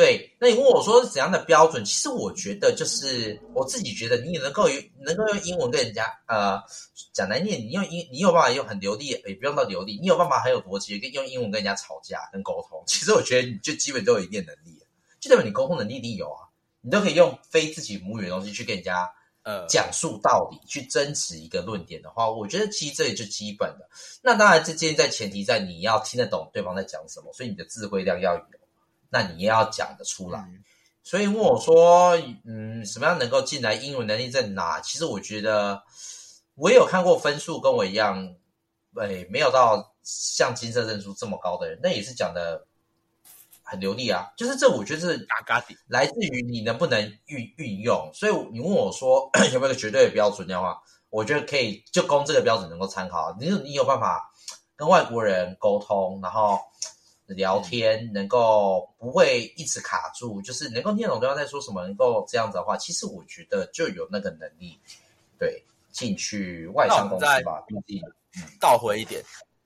[0.00, 1.84] 对，那你问我说是怎样的标准？
[1.84, 6.58] 其实我觉得就是我自己觉得，你能够用能够用英文跟人家呃
[7.12, 12.82] 讲难念，你用英你有办法用很流利，也不用到流利，你有办法很有逻辑，跟用英文跟人家吵架跟沟通。
[12.86, 14.82] 其实我觉得你就基本都有一定能力，
[15.20, 16.48] 就代表你沟通能力一定有啊，
[16.80, 19.06] 你都可以用非自己母语的东西去跟人家
[19.42, 23.86] 呃，讲述道理，去争执一个论点的话，我觉得其实这也就基本的。
[24.22, 28.59] 那当然，这件在前提在你要听得懂对方在讲什么，所以你的智慧量要有，
[29.10, 30.40] 那你也要讲得出来。
[30.40, 30.64] 嗯
[31.02, 33.72] 所以问我说，嗯，什么样能够进来？
[33.74, 34.80] 英文能力在哪？
[34.80, 35.82] 其实我觉得
[36.54, 38.36] 我也有看过分数跟我一样，
[38.94, 42.64] 哎，没有到像金色证书这么高的人，那也是讲的
[43.62, 44.30] 很流利啊。
[44.36, 45.64] 就是这，我觉得是嘎嘎。
[45.88, 48.10] 来自于你能不能运运用。
[48.12, 53.34] 所以你问我说 有没有一个绝对的标准的话，我觉得可以就供这个标准能够参考。
[53.40, 54.30] 你你有办法
[54.76, 56.60] 跟外国人沟通，然后
[57.34, 64.78] 聊天，能够不会一直卡住，就是能够听懂对方在说什么，能够这样子的话，其实我觉得就有那个能力，
[65.38, 65.62] 对，
[65.92, 68.02] 进去外商公司吧，毕竟
[68.60, 69.22] 倒回一点，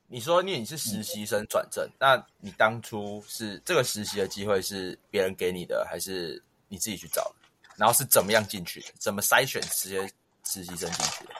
[0.06, 7.36] 你说你你是实习生转正，那你当初是这个实习的机会是别人给你的，还是你自己去找的？
[7.76, 8.86] 然后是怎么样进去的？
[8.98, 10.06] 怎么筛选这些
[10.44, 11.34] 实习生进去的？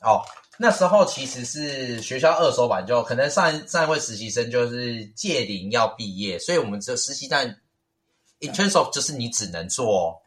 [0.00, 0.22] 哦，
[0.56, 7.48] 那时候其实是学校二手版，就可能上一上一位实习生就是届龄要毕业，所以我们这实习但
[8.40, 10.22] in terms of 就是你只能做，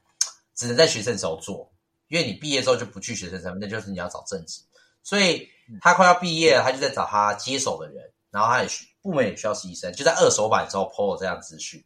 [0.56, 1.72] 只能在学生时候做，
[2.10, 4.62] 因为你毕业之后就不去学生身份，那就是你要找正职。
[5.02, 5.48] 所以
[5.80, 11.82] 他快要毕业了，他就在找他接手的人，然后他也需部门也需要实习生，就在二手版之后 PO 了这样资讯。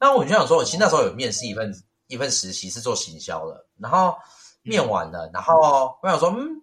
[0.00, 1.72] 那我就想说，我其实那时候有面试一份
[2.08, 4.16] 一份实习是做行销的，然后
[4.62, 6.60] 面完了，然后我想说，嗯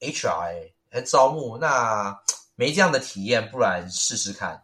[0.00, 2.18] ，HR 来招募，那
[2.54, 4.62] 没这样的体验，不然试试看，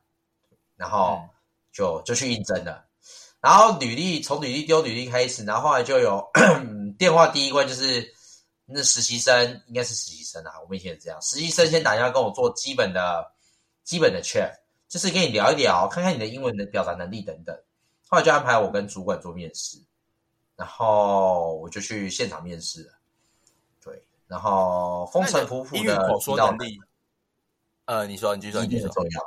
[0.76, 1.22] 然后
[1.72, 2.84] 就就去应征了。
[3.40, 6.26] 然后履历从履历丢履历开始，然后后来就有
[6.98, 8.12] 电话第一关就是
[8.64, 13.24] 那实习生，应该是实习生啊，我们以前也这样，实习生先打电话跟我做基本的
[13.84, 14.52] 基本的 check，
[14.88, 17.56] 就是跟你聊一聊，看看你的英文的表达能力等等。
[18.08, 19.78] 后来就安排我跟主管做面试，
[20.56, 22.95] 然后我就去现场面试了。
[24.28, 26.78] 对，然后风尘仆仆的口说能力，
[27.84, 28.90] 呃，你说，你继续说，你继续说。
[28.90, 29.20] 重要，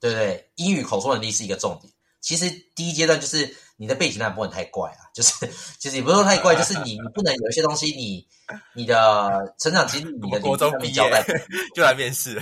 [0.00, 1.92] 对对，英语口说能力是一个重点。
[2.20, 5.46] 其实第一阶段就是你的背景不能太怪啊，就是
[5.78, 8.26] 其实也不是说太怪，就是你你不能有一些东西，你
[8.72, 11.02] 你的成长经历，你的国中毕业
[11.74, 12.40] 就来面试，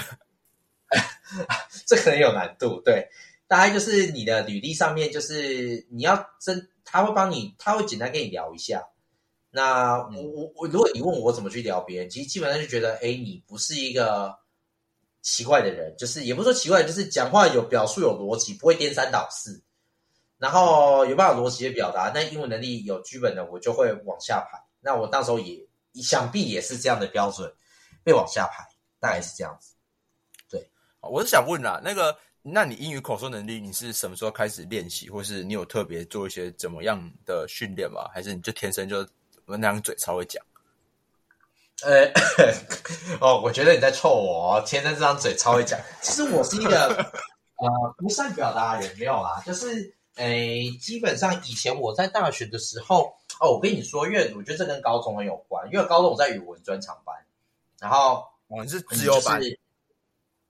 [1.87, 3.09] 这可能有难度，对。
[3.48, 8.83] 大概就是你的履历上面，就是你要真，他会帮你，他会简单跟你聊一下。
[9.54, 14.34] 那我我我，如果你问我怎么去聊别人，其实基本上就觉得，哎，你不是一个
[15.20, 19.62] 奇怪的人，就是也不是说奇怪，就是讲话有表述有逻辑，不会颠三倒四，
[20.38, 22.10] 然后有办法逻辑的表达。
[22.14, 24.58] 那英文能力有剧本的，我就会往下排。
[24.80, 25.62] 那我到时候也
[25.96, 27.54] 想必也是这样的标准，
[28.02, 28.66] 被往下排，
[28.98, 29.74] 大概是这样子。
[30.48, 30.66] 对，
[31.02, 32.16] 我是想问啦，那个。
[32.44, 38.10] 那你英语口说能力，你是什么时候开始练习，或是你有特别做一些怎么样的训练吗？
[38.12, 39.08] 还是你就天生就
[39.52, 40.42] 我那张嘴超会讲？
[41.84, 42.10] 呃，
[43.20, 45.78] 哦，我觉得你在臭我，天生这张嘴超会讲。
[46.00, 57.14] 其实我是一个呃不善表达的人，没有啦，就是诶，基本上以前我在大学的时候，哦，我跟你说，因为我觉得这跟高中很有关，因为高中我在语文专场班，
[57.78, 59.38] 然后我们是自由班。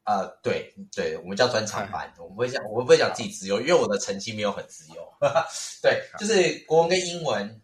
[0.05, 5.13] 呃，对对，我们叫专场班，我们不会讲，我们不会讲自己自由，因为我的成绩没有很自由。
[5.81, 7.62] 对，就是国文跟英文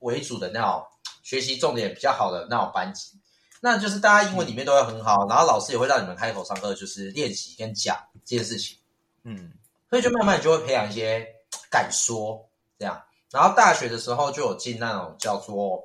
[0.00, 0.84] 为主的那种
[1.22, 3.18] 学习重点比较好的那种班级，
[3.60, 8.76] 那就是大家英文里面都会很好，然后老师也会让你们开口上课，就是练习跟讲这件事情。
[9.24, 9.52] 嗯，
[9.90, 11.26] 所以就慢慢就会培养一些
[11.70, 15.82] 敢说这样，然后大学的时候就有进那种叫做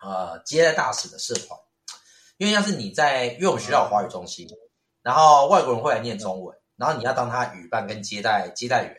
[0.00, 1.58] 呃接待大使的社团，
[2.36, 4.48] 因为像是你在，因为我们学校有华语中心。
[5.02, 8.96] 然后外国人会来念中文，然后你要当他语伴跟接待接待员，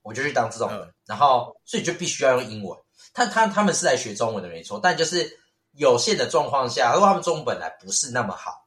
[0.00, 0.94] 我就去当这种人。
[1.04, 2.78] 然后所以就必须要用英文。
[3.12, 5.38] 他他他们是来学中文的没错，但就是
[5.72, 8.66] 有限的状况下，如果他们中文本来不是那么好，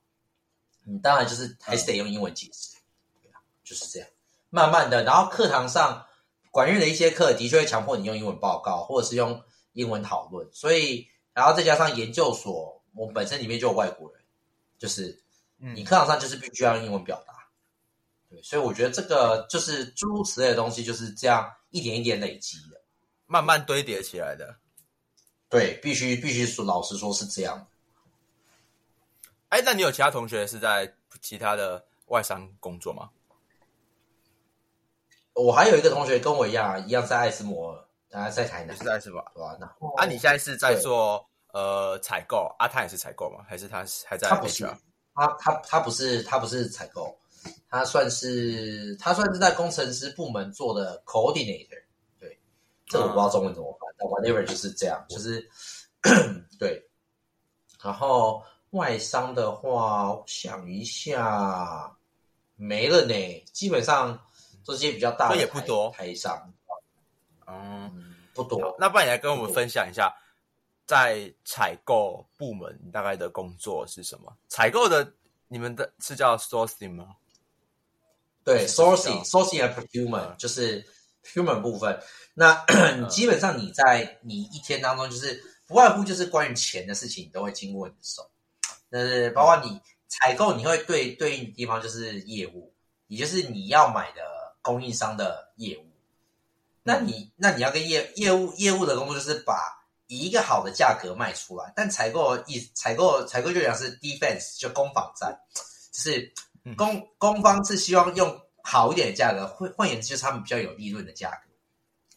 [0.84, 2.76] 你当然就是还是得用英文解释。
[3.22, 4.10] 对啊，就是这样。
[4.50, 6.06] 慢慢的，然后课堂上
[6.52, 9.42] 管院的一些课的确会强迫你用英文报告，或者是用
[9.74, 10.48] 英文讨论。
[10.52, 14.22] 所以，然后再加上研究所，我本身里面就有外国人，
[14.78, 15.20] 就是。
[15.76, 17.34] 你课堂上就是必须要用英文表达，
[18.30, 22.73] 对，所以我觉得这个就是诸如此类的东西就是这样一点一点累积的，
[23.34, 24.56] 慢慢堆叠起来的。
[25.50, 27.66] 对，必须必须说，老实说是这样。
[29.50, 33.10] 哎，那你有其他同学是在其他的外商工作吗？
[35.34, 37.74] 我还有一个同学跟我一样，一样在爱斯摩，
[38.12, 39.58] 啊，在台南，是爱斯摩，对吧？
[39.60, 39.66] 那
[39.98, 43.44] 啊，你现在是在做呃采购，啊，他也是采购吗？
[43.50, 44.30] 还是他还在？
[44.30, 44.64] 他不是。
[45.16, 47.16] 他他他不是他不是采购，
[47.68, 51.83] 他算是他算是在工程师部门做的 coordinator，
[52.90, 55.50] 对，这我不知道中文怎么翻，但 whatever 就是这样，就是
[56.60, 56.90] 对。
[57.82, 61.96] 然后外商的话，想一下
[62.56, 64.20] 没了呢，基本上
[64.64, 66.54] 这些比较大的也不多台商，
[67.48, 68.76] 嗯，不多。
[68.80, 70.14] 那不然你来跟我们分享一下。
[70.86, 74.36] 在采购部门大概的工作是什么？
[74.50, 75.14] 采购的
[75.48, 77.16] 你们的是叫 sourcing 吗？
[78.44, 80.86] 对，sourcing，sourcing 和 procurement 就是
[81.24, 82.00] procurement 部分。
[82.34, 82.66] 那
[83.08, 88.30] 基本上你在你一天当中，就是不外乎就是关于钱的事情，你都会经过你的手。
[88.92, 92.74] 是包括你采购，你会对对应的地方就是业务，
[93.08, 94.22] 也就是你要买的
[94.62, 95.86] 供应商的业务。
[96.84, 99.82] 那你那你要跟业业务业务的工作就是把。
[100.08, 105.36] 以一个好的价格卖出来，但采购一采购采购就讲是 defense 就攻防战，
[105.92, 106.32] 就是
[106.76, 108.30] 攻攻方是希望用
[108.64, 111.52] 好一点的价格，换换言之就是他们比较有利润的价格。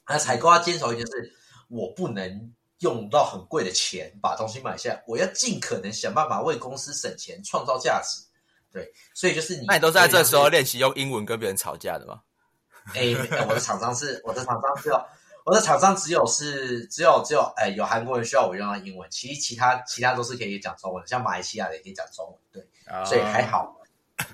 [0.09, 1.31] 那采购要坚守一件事，
[1.69, 8.23] 我不能用到很贵的钱把东西买下，我要尽可能想办法为公司省钱，创造价值。
[8.73, 12.23] 对，所以就是你，那你都在这时候练习用英文跟别人吵架的吗？
[12.95, 13.15] 哎，
[13.47, 15.07] 我的厂商是我的厂商是要。
[15.45, 23.81] 我的厂商只有是只有只有哎有韩国人需要我用到英文，其实其他其他都是可以讲中文，像马来西亚的也可以讲中文，对，所以还好。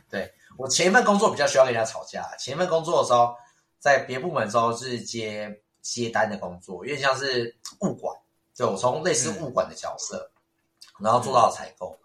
[0.08, 3.34] 对我前一份工作比较需要跟人家吵架，前一份工作的时候
[3.78, 8.16] 在别部门的时候是接接单的工作，有点像是物管，
[8.54, 10.30] 就我从类似物管的角色，
[10.98, 11.98] 然后做到采购，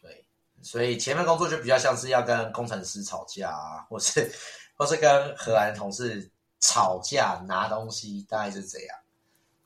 [0.00, 0.24] 对，
[0.62, 4.30] 所以前面工作就比较像是要跟工程师吵架啊，或是
[4.76, 6.30] 或是跟荷兰同事。
[6.62, 8.94] 吵架拿东西大概是这样，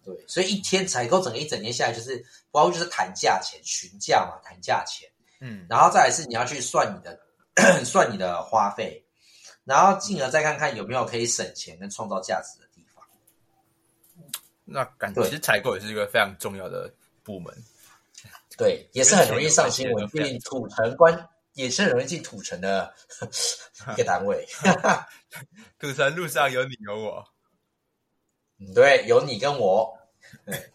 [0.05, 5.11] 对，所以一天采购整个一整天下来，就是包括就是谈价钱、询价嘛，谈价钱，
[5.41, 7.18] 嗯，然后再来是你要去算你的
[7.85, 9.05] 算你的花费，
[9.65, 13.05] 然后进而再看看有没有可以省钱跟创造价值的地方。
[14.65, 16.93] 那感觉其实采购也是一个非常重要的
[17.23, 17.55] 部门，
[18.57, 22.93] 对，也是很容易上新闻，进土城关也是很容易进土城的
[23.93, 24.47] 一个单位。
[25.79, 27.25] 土城路上有你有我，
[28.75, 29.97] 对，有你跟我，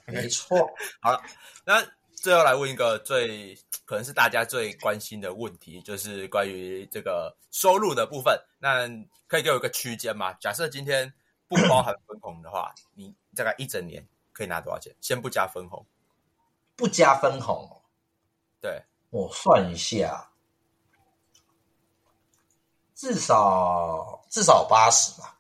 [0.05, 0.57] 没错。
[1.01, 1.21] 好了，
[1.65, 1.85] 那
[2.21, 3.55] 最后来问一个最
[3.85, 8.37] 可能是大家最关心的问题，就是关于这个收入的部分。
[8.59, 8.87] 那
[9.25, 10.33] 可以给我一个区间吗？
[10.33, 11.11] 假设今天
[11.47, 14.93] 不包含分红的话，你大概一整年可以拿多少钱？
[14.99, 15.85] 先不加分红，
[16.75, 17.81] 不加分红，
[18.59, 20.29] 对我算一下。
[22.95, 25.39] 至少至少八十吧，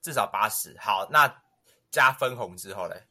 [0.00, 0.74] 至少八十。
[0.78, 1.42] 好，那
[1.90, 3.06] 加分红之后嘞？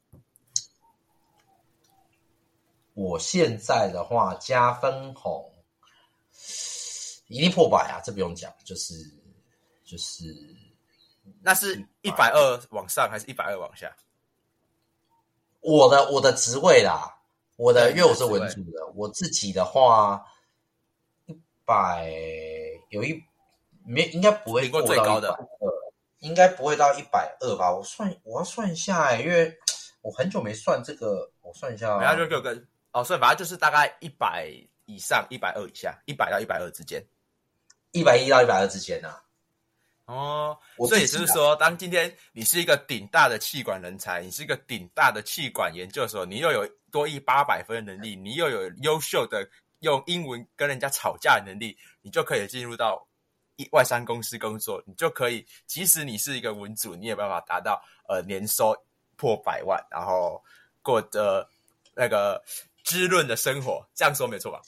[3.00, 5.50] 我现在的话加分红
[7.28, 8.93] 一定破百啊，这不用讲，就是
[9.86, 10.26] 就是，
[11.41, 13.95] 那是一百二往上还是一百二往下？
[15.62, 17.22] 我的我的职位啦，
[17.56, 20.26] 我的因为我是文组的，我自己的话
[21.28, 22.12] 一百
[22.89, 23.24] 有一。
[23.86, 25.36] 没应该不会过最高的，
[26.20, 27.74] 应该不会到一百二吧？
[27.74, 29.58] 我算我要算一下哎，因为
[30.02, 31.97] 我很久没算这个，我算一下。
[31.97, 34.51] 然后就就跟哦，所以反正就是大概一百
[34.85, 37.03] 以上，一百二以下，一百到一百二之间，
[37.91, 39.23] 一百一到一百二之间啊。
[40.05, 49.47] 哦，所以就是说，当今天你是一个顶大的气管人才，你是一个顶大的气管研究所，你又有多一八百分的能力，你又有优秀的
[49.79, 53.05] 用英文跟人家吵架的能力，你就可以进入到。
[53.73, 58.73] 外商公司工作，你就可以，即使你是一个文组，你也办法达到呃年收
[59.17, 60.41] 破百万，然后
[60.81, 61.45] 过着
[61.93, 62.41] 那个
[62.89, 63.87] 滋润的生活。
[63.95, 64.59] 这样说没错吧？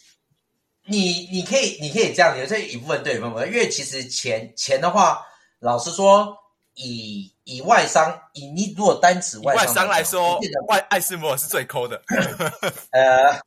[0.85, 5.25] 你你可以你可以这样，有这一部分对，因为其实钱钱的话，
[5.59, 6.37] 老实说，
[6.75, 12.01] 以以外商以你如果单指外商来说，外爱斯摩是最抠的。
[12.91, 13.41] 呃。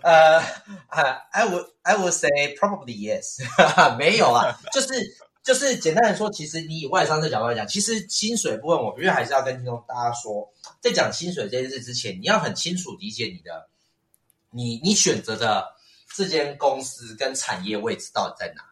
[0.00, 0.38] 呃
[1.30, 3.36] ，I would I would say probably yes，
[4.00, 4.88] 没有啊，就是
[5.42, 10.50] 就是简单的说，其实你以外商的角度来讲，其实薪水部分，我觉得还是要跟听众大家说，
[10.80, 13.68] 在讲薪水这件事之前，你要很清楚理解你的，
[14.54, 15.66] 你你选择的
[16.16, 18.62] 这间公司跟产业位置到底在哪。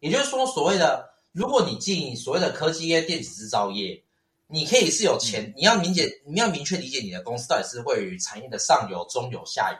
[0.00, 4.02] 也就是说，所谓的如果你进所谓的科技业、电子制造业，
[4.46, 9.78] 你可以是有钱，你要明解，你要明确理解你的公司到底是位于产业的上游、中游、下游。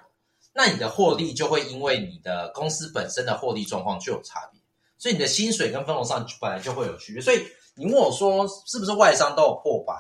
[0.55, 4.61] 那你的获利就会因为你的公司本身的获利状况就有差别，
[4.97, 7.22] 所以你的薪水跟分红上本来就会有区别。
[7.22, 9.95] 所以你问我说是不是外商都有破百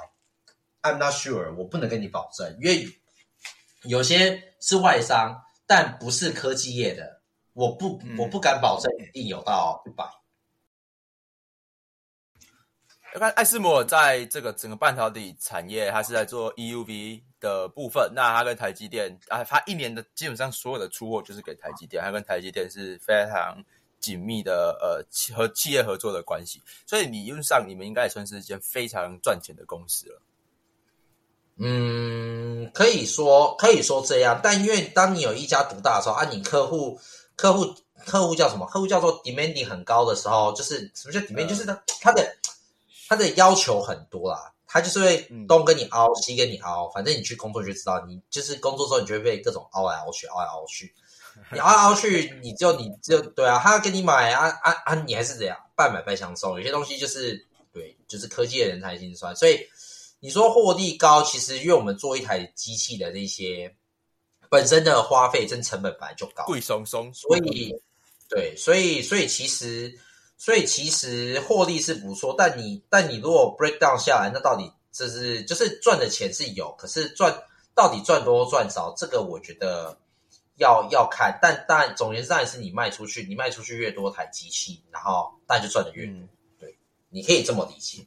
[0.82, 2.88] ？I'm not sure，我不能跟你保证，因为
[3.88, 7.22] 有些是外商，但不是科技业的，
[7.54, 10.04] 我不我不敢保证一定有到一百。
[13.14, 17.22] 要看艾斯摩尔在这个整个半导体产业，它是在做 EUV。
[17.40, 23.64] 的部分，那它跟台积电啊，它一年的基本上所有的出货就是给台积电，它跟台积电是非常
[24.00, 25.00] 紧密的呃
[25.36, 30.20] 和企业合作的关系，所以理论上你们应该也算是一间非常赚钱的公司了。
[31.58, 36.98] 嗯，可以说可以说这样，但因为当你有一家独大的时候啊，你客户
[37.36, 37.74] 客户
[38.06, 38.66] 客户叫什么？
[38.66, 41.46] 客户叫做 demanding 很高的时候，就是什么叫 demand？
[41.46, 42.36] 就是他他的
[43.08, 44.52] 他的要求很多啦。
[44.70, 45.16] 他就是会
[45.48, 50.92] 东跟你凹，西跟你凹，反正你去工作就知道，你就是工作之后，你就会被各种凹来凹去，凹来凹去，
[51.50, 59.58] 你凹来凹去，你就你就对啊，他要跟你买啊啊啊，你还是怎样半买半相送，有些东西就是对，就是科技的人才心酸，所以
[60.20, 63.74] 你说获利高，其实因为我们做一台机器的那些
[64.50, 67.74] 本身的花费跟成本本来就高，贵松松，所以
[68.28, 69.98] 对，所以所以其实。
[70.40, 77.36] 所以其实获利是不错，但你但你如果 break down 下来，那到底这是就是赚的钱是有，可是赚
[77.74, 79.98] 到底赚多赚少，这个我觉得
[80.58, 81.36] 要要看。
[81.42, 86.14] 但但总言之，当然是你卖出去，你卖出去越多台机器，然后大家就赚的越多。
[86.60, 87.98] 对，你可以这么理解。
[87.98, 88.06] 对，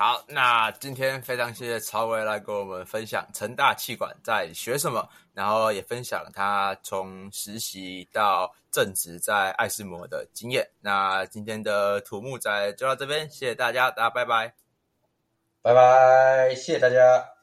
[0.00, 10.66] 好，那今天非常谢谢曹伟来跟我们分享成大气管在学什么，然后也分享他从实习到正职在爱斯摩的经验。
[10.80, 14.54] 那今天的土木仔就到这边，谢谢大家，大家拜拜。
[15.60, 17.39] 拜拜，谢谢大家。